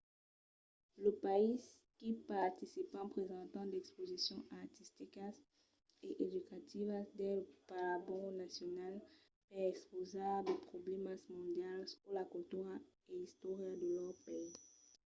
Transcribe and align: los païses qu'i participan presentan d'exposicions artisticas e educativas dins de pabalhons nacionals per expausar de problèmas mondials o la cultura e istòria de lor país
los 1.01 1.15
païses 1.25 1.63
qu'i 1.97 2.09
participan 2.33 3.05
presentan 3.15 3.65
d'exposicions 3.69 4.47
artisticas 4.63 5.35
e 6.07 6.09
educativas 6.27 7.05
dins 7.19 7.45
de 7.49 7.55
pabalhons 7.69 8.39
nacionals 8.43 9.03
per 9.49 9.63
expausar 9.71 10.35
de 10.47 10.53
problèmas 10.69 11.19
mondials 11.35 11.89
o 12.07 12.09
la 12.19 12.25
cultura 12.33 12.73
e 13.11 13.13
istòria 13.29 13.73
de 13.81 13.87
lor 13.97 14.13
país 14.25 14.55